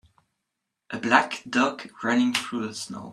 [0.89, 3.09] A black dog running through the snow.